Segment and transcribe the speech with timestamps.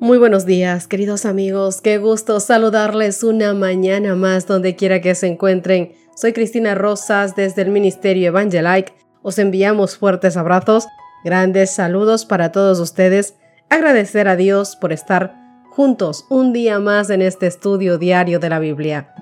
[0.00, 1.80] Muy buenos días, queridos amigos.
[1.80, 5.92] Qué gusto saludarles una mañana más donde quiera que se encuentren.
[6.14, 8.94] Soy Cristina Rosas desde el Ministerio Evangelike.
[9.22, 10.86] Os enviamos fuertes abrazos,
[11.24, 13.34] grandes saludos para todos ustedes.
[13.70, 15.34] Agradecer a Dios por estar
[15.68, 19.12] juntos un día más en este estudio diario de la Biblia.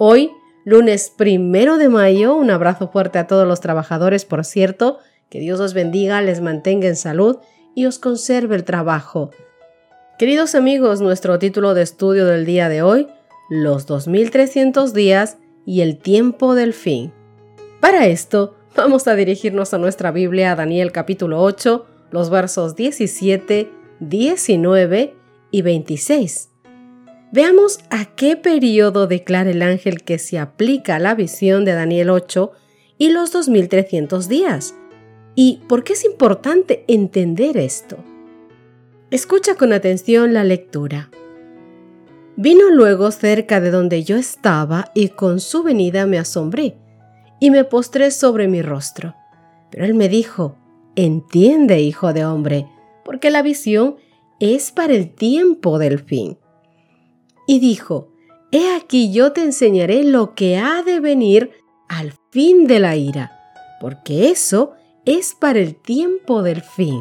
[0.00, 0.32] Hoy,
[0.64, 4.98] lunes primero de mayo, un abrazo fuerte a todos los trabajadores, por cierto.
[5.30, 7.38] Que Dios os bendiga, les mantenga en salud
[7.76, 9.30] y os conserve el trabajo.
[10.18, 13.06] Queridos amigos, nuestro título de estudio del día de hoy,
[13.48, 17.12] los 2300 días y el tiempo del fin.
[17.78, 25.14] Para esto, vamos a dirigirnos a nuestra Biblia, Daniel capítulo 8, los versos 17, 19
[25.52, 26.50] y 26.
[27.30, 32.50] Veamos a qué periodo declara el ángel que se aplica la visión de Daniel 8
[32.98, 34.74] y los 2300 días.
[35.36, 37.98] ¿Y por qué es importante entender esto?
[39.10, 41.08] Escucha con atención la lectura.
[42.36, 46.76] Vino luego cerca de donde yo estaba y con su venida me asombré
[47.40, 49.14] y me postré sobre mi rostro.
[49.70, 50.56] Pero él me dijo,
[50.94, 52.66] entiende, hijo de hombre,
[53.02, 53.96] porque la visión
[54.40, 56.36] es para el tiempo del fin.
[57.46, 58.12] Y dijo,
[58.52, 61.52] He aquí yo te enseñaré lo que ha de venir
[61.88, 63.32] al fin de la ira,
[63.80, 64.72] porque eso
[65.06, 67.00] es para el tiempo del fin.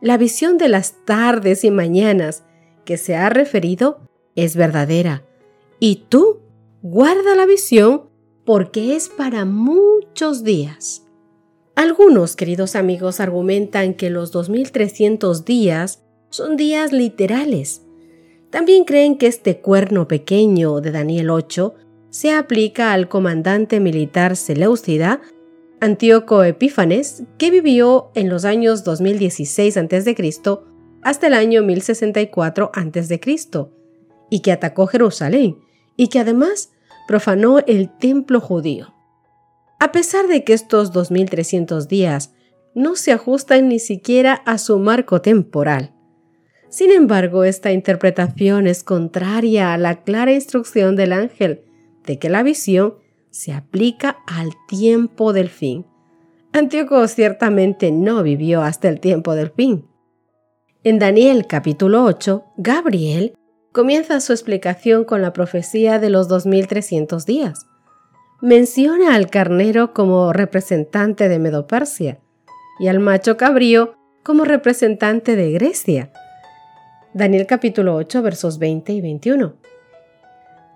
[0.00, 2.44] La visión de las tardes y mañanas
[2.84, 4.00] que se ha referido
[4.36, 5.24] es verdadera.
[5.80, 6.40] Y tú
[6.82, 8.04] guarda la visión
[8.44, 11.04] porque es para muchos días.
[11.74, 17.82] Algunos, queridos amigos, argumentan que los 2300 días son días literales.
[18.50, 21.74] También creen que este cuerno pequeño de Daniel 8
[22.10, 25.20] se aplica al comandante militar Seleucida
[25.80, 30.16] Antíoco Epífanes, que vivió en los años 2016 a.C.
[31.02, 33.20] hasta el año 1064 a.C.,
[34.30, 35.58] y que atacó Jerusalén,
[35.96, 36.70] y que además
[37.06, 38.94] profanó el templo judío.
[39.78, 42.34] A pesar de que estos 2300 días
[42.74, 45.94] no se ajustan ni siquiera a su marco temporal.
[46.68, 51.62] Sin embargo, esta interpretación es contraria a la clara instrucción del ángel
[52.04, 52.96] de que la visión
[53.30, 55.86] se aplica al tiempo del fin.
[56.52, 59.86] Antíoco ciertamente no vivió hasta el tiempo del fin.
[60.84, 63.34] En Daniel capítulo 8, Gabriel
[63.72, 67.66] comienza su explicación con la profecía de los 2300 días.
[68.40, 72.20] Menciona al carnero como representante de Medopersia
[72.78, 76.12] y al macho cabrío como representante de Grecia.
[77.12, 79.54] Daniel capítulo 8 versos 20 y 21.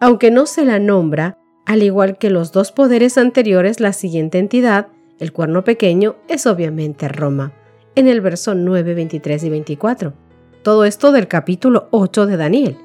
[0.00, 4.88] Aunque no se la nombra, al igual que los dos poderes anteriores, la siguiente entidad,
[5.18, 7.52] el cuerno pequeño, es obviamente Roma,
[7.94, 10.14] en el verso 9, 23 y 24.
[10.62, 12.76] Todo esto del capítulo 8 de Daniel.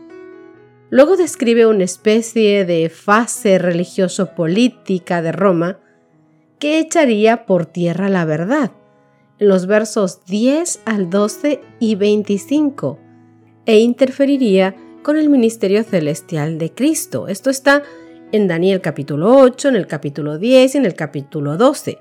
[0.89, 5.79] Luego describe una especie de fase religioso-política de Roma
[6.59, 8.71] que echaría por tierra la verdad,
[9.39, 12.99] en los versos 10 al 12 y 25,
[13.65, 17.27] e interferiría con el ministerio celestial de Cristo.
[17.27, 17.83] Esto está
[18.31, 21.97] en Daniel capítulo 8, en el capítulo 10 y en el capítulo 12.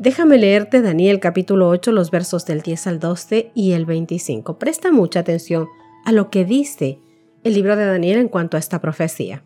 [0.00, 4.58] Déjame leerte Daniel capítulo 8, los versos del 10 al 12 y el 25.
[4.58, 5.68] Presta mucha atención
[6.04, 6.98] a lo que dice
[7.44, 9.44] el libro de Daniel en cuanto a esta profecía.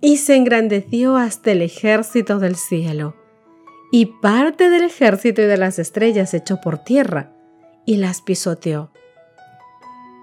[0.00, 3.16] Y se engrandeció hasta el ejército del cielo,
[3.90, 7.32] y parte del ejército y de las estrellas echó por tierra,
[7.84, 8.92] y las pisoteó.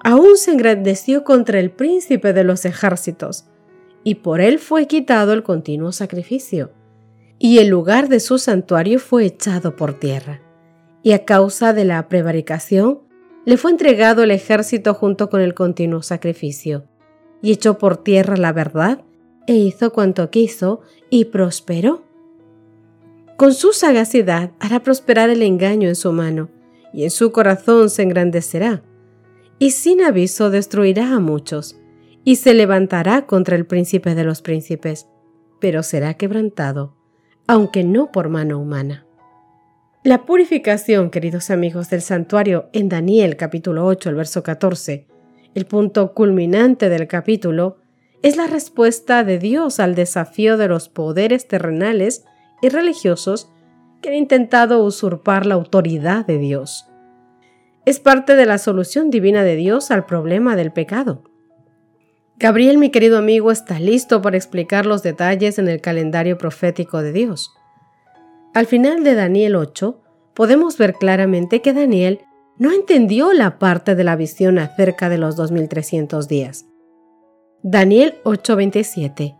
[0.03, 3.45] Aún se engrandeció contra el príncipe de los ejércitos,
[4.06, 6.72] y por él fue quitado el continuo sacrificio,
[7.40, 10.42] y el lugar de su santuario fue echado por tierra,
[11.02, 13.00] y a causa de la prevaricación
[13.46, 16.86] le fue entregado el ejército junto con el continuo sacrificio,
[17.42, 19.04] y echó por tierra la verdad,
[19.48, 22.04] e hizo cuanto quiso, y prosperó.
[23.38, 26.50] Con su sagacidad hará prosperar el engaño en su mano,
[26.94, 28.84] y en su corazón se engrandecerá,
[29.58, 31.75] y sin aviso destruirá a muchos,
[32.25, 35.07] y se levantará contra el príncipe de los príncipes,
[35.62, 36.98] pero será quebrantado,
[37.48, 39.06] aunque no por mano humana.
[40.04, 45.07] La purificación, queridos amigos, del santuario en Daniel capítulo 8, el verso 14,
[45.54, 47.77] el punto culminante del capítulo,
[48.24, 52.25] es la respuesta de Dios al desafío de los poderes terrenales
[52.62, 53.51] y religiosos
[54.01, 56.88] que han intentado usurpar la autoridad de Dios.
[57.86, 61.24] Es parte de la solución divina de Dios al problema del pecado.
[62.38, 67.14] Gabriel, mi querido amigo, está listo para explicar los detalles en el calendario profético de
[67.14, 67.54] Dios.
[68.54, 70.02] Al final de Daniel 8,
[70.34, 72.20] podemos ver claramente que Daniel
[72.58, 76.66] no entendió la parte de la visión acerca de los 2300 días.
[77.64, 79.38] Daniel 8:27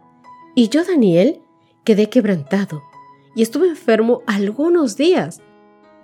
[0.56, 1.42] Y yo, Daniel,
[1.84, 2.82] quedé quebrantado
[3.36, 5.42] y estuve enfermo algunos días,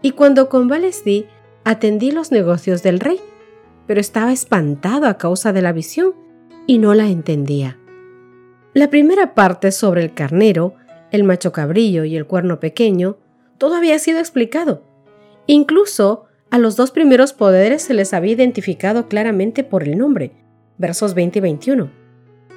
[0.01, 1.25] y cuando convalecí,
[1.63, 3.21] atendí los negocios del rey,
[3.87, 6.13] pero estaba espantado a causa de la visión
[6.67, 7.77] y no la entendía.
[8.73, 10.75] La primera parte sobre el carnero,
[11.11, 13.17] el macho cabrillo y el cuerno pequeño,
[13.57, 14.83] todo había sido explicado.
[15.45, 20.31] Incluso a los dos primeros poderes se les había identificado claramente por el nombre,
[20.77, 21.91] versos 20 y 21.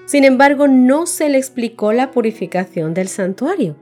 [0.07, 3.77] Sin embargo, no se le explicó la purificación del santuario.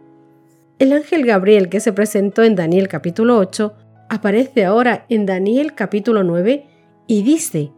[0.78, 3.74] El ángel Gabriel que se presentó en Daniel capítulo 8
[4.08, 6.66] aparece ahora en Daniel capítulo 9
[7.06, 7.72] y dice,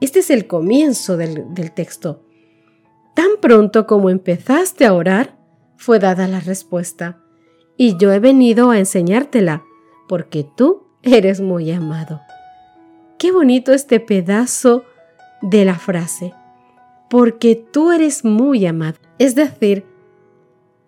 [0.00, 2.24] este es el comienzo del, del texto,
[3.14, 5.38] tan pronto como empezaste a orar,
[5.76, 7.20] fue dada la respuesta,
[7.76, 9.64] y yo he venido a enseñártela,
[10.08, 12.20] porque tú eres muy amado.
[13.18, 14.84] Qué bonito este pedazo
[15.42, 16.34] de la frase,
[17.08, 18.98] porque tú eres muy amado.
[19.18, 19.84] Es decir,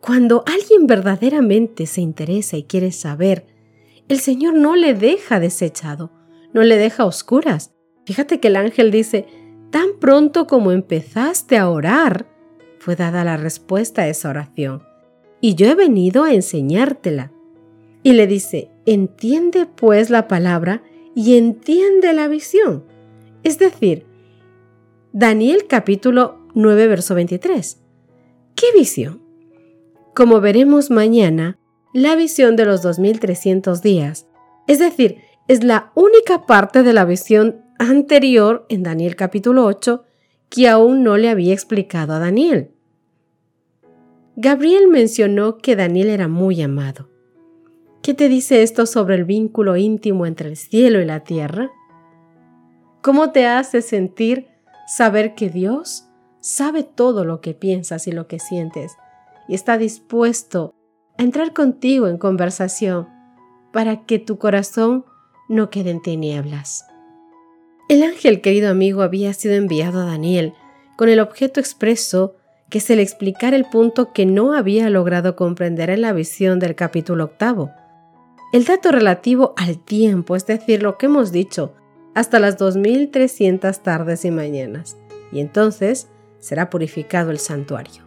[0.01, 3.47] cuando alguien verdaderamente se interesa y quiere saber,
[4.09, 6.11] el Señor no le deja desechado,
[6.53, 7.72] no le deja oscuras.
[8.05, 9.27] Fíjate que el ángel dice,
[9.71, 12.27] tan pronto como empezaste a orar,
[12.79, 14.83] fue dada la respuesta a esa oración.
[15.41, 17.33] Y yo he venido a enseñártela.
[18.03, 20.83] Y le dice, entiende pues la palabra
[21.15, 22.85] y entiende la visión.
[23.45, 24.07] Es decir,
[25.13, 27.81] Daniel capítulo 9, verso 23.
[28.57, 29.23] ¿Qué visión?
[30.15, 31.59] como veremos mañana,
[31.95, 34.27] la visión de los 2300 días,
[34.67, 40.05] es decir, es la única parte de la visión anterior en Daniel capítulo 8
[40.49, 42.71] que aún no le había explicado a Daniel.
[44.37, 47.09] Gabriel mencionó que Daniel era muy amado.
[48.03, 51.71] ¿Qué te dice esto sobre el vínculo íntimo entre el cielo y la tierra?
[53.01, 54.49] ¿Cómo te hace sentir
[54.87, 56.09] saber que Dios
[56.41, 58.97] sabe todo lo que piensas y lo que sientes
[59.49, 60.75] y está dispuesto
[61.19, 63.09] a entrar contigo en conversación
[63.73, 65.05] para que tu corazón
[65.49, 66.85] no quede en tinieblas.
[67.89, 70.55] El ángel, querido amigo, había sido enviado a Daniel
[70.97, 72.37] con el objeto expreso
[72.71, 76.75] que se le explicara el punto que no había logrado comprender en la visión del
[76.75, 77.71] capítulo octavo.
[78.53, 81.75] El dato relativo al tiempo, es decir, lo que hemos dicho,
[82.15, 84.97] hasta las 2300 tardes y mañanas.
[85.33, 86.09] Y entonces
[86.39, 88.03] será purificado el santuario.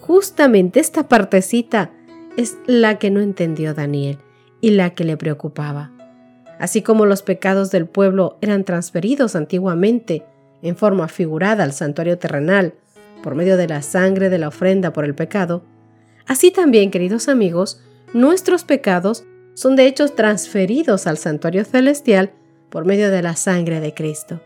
[0.00, 1.90] Justamente esta partecita
[2.36, 4.18] es la que no entendió Daniel
[4.60, 5.92] y la que le preocupaba.
[6.62, 10.24] Así como los pecados del pueblo eran transferidos antiguamente
[10.62, 12.74] en forma figurada al santuario terrenal
[13.20, 15.64] por medio de la sangre de la ofrenda por el pecado,
[16.24, 17.82] así también, queridos amigos,
[18.14, 19.24] nuestros pecados
[19.54, 22.30] son de hecho transferidos al santuario celestial
[22.70, 24.40] por medio de la sangre de Cristo.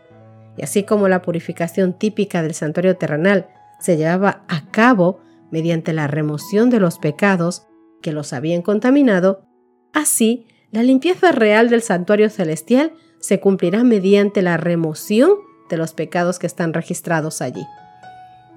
[0.57, 3.45] Y así como la purificación típica del santuario terrenal
[3.79, 5.19] se llevaba a cabo
[5.51, 7.67] mediante la remoción de los pecados
[8.01, 9.45] que los habían contaminado,
[9.93, 15.31] así la limpieza real del santuario celestial se cumplirá mediante la remoción
[15.69, 17.65] de los pecados que están registrados allí.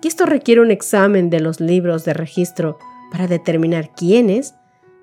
[0.02, 2.78] Y esto requiere un examen de los libros de registro
[3.10, 4.54] para determinar quiénes,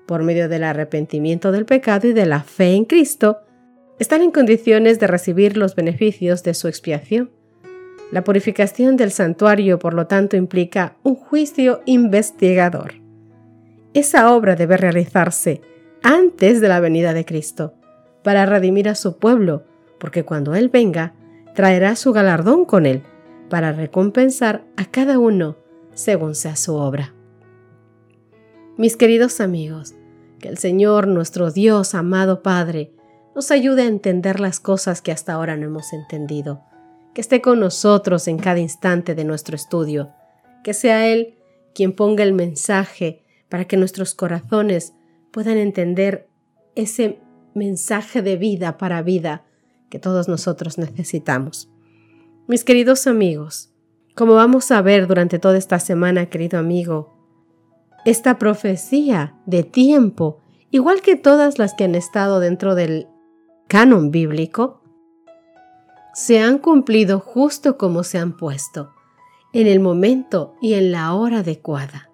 [0.06, 3.38] por medio del arrepentimiento del pecado y de la fe en Cristo,
[3.98, 7.30] están en condiciones de recibir los beneficios de su expiación.
[8.10, 12.94] La purificación del santuario, por lo tanto, implica un juicio investigador.
[13.92, 15.60] Esa obra debe realizarse
[16.02, 17.74] antes de la venida de Cristo,
[18.22, 19.64] para redimir a su pueblo,
[19.98, 21.14] porque cuando Él venga,
[21.54, 23.02] traerá su galardón con Él,
[23.48, 25.56] para recompensar a cada uno
[25.94, 27.14] según sea su obra.
[28.76, 29.94] Mis queridos amigos,
[30.38, 32.92] que el Señor, nuestro Dios, amado Padre,
[33.34, 36.62] nos ayude a entender las cosas que hasta ahora no hemos entendido
[37.18, 40.12] que esté con nosotros en cada instante de nuestro estudio,
[40.62, 41.34] que sea Él
[41.74, 44.92] quien ponga el mensaje para que nuestros corazones
[45.30, 46.28] puedan entender
[46.74, 47.20] ese
[47.54, 49.44] mensaje de vida para vida
[49.90, 51.70] que todos nosotros necesitamos.
[52.46, 53.72] Mis queridos amigos,
[54.14, 57.14] como vamos a ver durante toda esta semana, querido amigo,
[58.04, 63.08] esta profecía de tiempo, igual que todas las que han estado dentro del
[63.66, 64.82] canon bíblico,
[66.14, 68.92] se han cumplido justo como se han puesto.
[69.52, 72.10] en el momento y en la hora adecuada.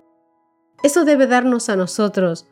[0.83, 2.47] Eso debe darnos a nosotros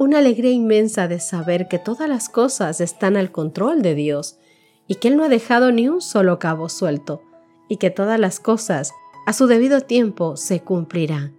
[0.00, 4.38] una alegría inmensa de saber que todas las cosas están al control de Dios
[4.86, 7.20] y que Él no ha dejado ni un solo cabo suelto
[7.68, 8.94] y que todas las cosas
[9.26, 11.36] a su debido tiempo se cumplirán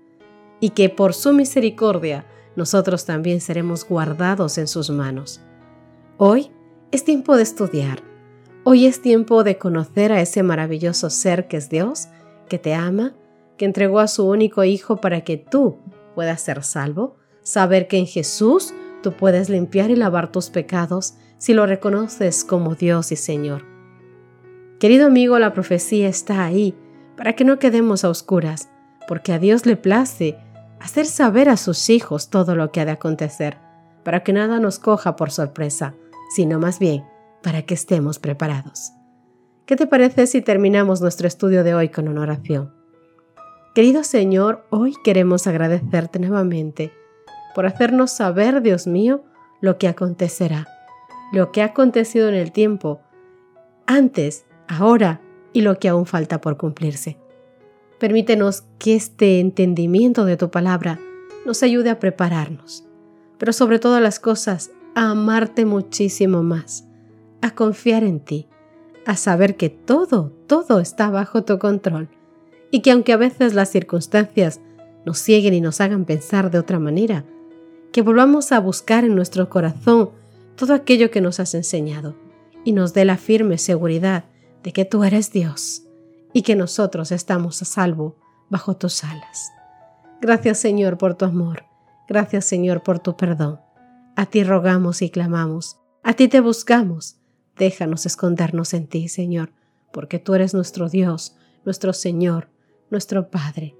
[0.60, 5.42] y que por su misericordia nosotros también seremos guardados en sus manos.
[6.18, 6.52] Hoy
[6.92, 8.04] es tiempo de estudiar.
[8.64, 12.10] Hoy es tiempo de conocer a ese maravilloso ser que es Dios,
[12.48, 13.16] que te ama,
[13.58, 15.78] que entregó a su único Hijo para que tú
[16.14, 21.54] puedas ser salvo, saber que en Jesús tú puedes limpiar y lavar tus pecados si
[21.54, 23.66] lo reconoces como Dios y Señor.
[24.80, 26.76] Querido amigo, la profecía está ahí
[27.18, 28.70] para que no quedemos a oscuras,
[29.08, 30.38] porque a Dios le place
[30.80, 33.58] hacer saber a sus hijos todo lo que ha de acontecer,
[34.04, 35.94] para que nada nos coja por sorpresa,
[36.36, 37.04] sino más bien
[37.44, 38.92] para que estemos preparados.
[39.66, 42.74] ¿Qué te parece si terminamos nuestro estudio de hoy con una oración?
[43.76, 46.92] Querido Señor, hoy queremos agradecerte nuevamente
[47.54, 49.24] por hacernos saber, Dios mío,
[49.62, 50.68] lo que acontecerá,
[51.32, 53.02] lo que ha acontecido en el tiempo,
[53.86, 55.22] antes, ahora
[55.54, 57.18] y lo que aún falta por cumplirse.
[58.00, 61.00] Permítenos que este entendimiento de tu palabra
[61.46, 62.86] nos ayude a prepararnos,
[63.38, 66.86] pero sobre todas las cosas a amarte muchísimo más,
[67.42, 68.48] a confiar en ti,
[69.06, 72.10] a saber que todo, todo está bajo tu control
[72.72, 74.62] y que aunque a veces las circunstancias
[75.06, 77.26] nos cieguen y nos hagan pensar de otra manera,
[77.92, 80.12] que volvamos a buscar en nuestro corazón
[80.56, 82.16] todo aquello que nos has enseñado
[82.64, 84.26] y nos dé la firme seguridad
[84.64, 85.84] de que tú eres Dios
[86.34, 88.16] y que nosotros estamos a salvo
[88.50, 89.52] bajo tus alas.
[90.22, 91.66] Gracias Señor por tu amor,
[92.08, 93.60] gracias Señor por tu perdón.
[94.16, 97.18] A ti rogamos y clamamos, a ti te buscamos.
[97.58, 99.52] Déjanos escondernos en ti, Señor,
[99.92, 102.50] porque tú eres nuestro Dios, nuestro Señor,
[102.90, 103.76] nuestro Padre.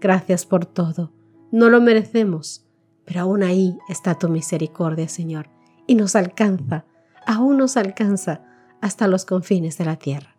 [0.00, 1.12] Gracias por todo.
[1.50, 2.67] No lo merecemos,
[3.08, 5.48] pero aún ahí está tu misericordia, Señor,
[5.86, 6.84] y nos alcanza,
[7.26, 8.42] aún nos alcanza
[8.82, 10.36] hasta los confines de la tierra.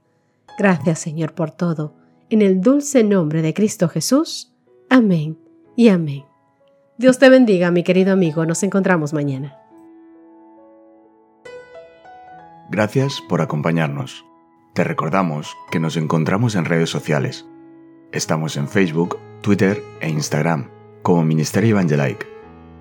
[0.59, 1.95] Gracias Señor por todo.
[2.29, 4.53] En el dulce nombre de Cristo Jesús.
[4.87, 5.39] Amén
[5.75, 6.25] y amén.
[6.99, 8.45] Dios te bendiga, mi querido amigo.
[8.45, 9.57] Nos encontramos mañana.
[12.69, 14.25] Gracias por acompañarnos.
[14.75, 17.47] Te recordamos que nos encontramos en redes sociales.
[18.11, 20.69] Estamos en Facebook, Twitter e Instagram
[21.01, 22.28] como Ministerio Evangelike.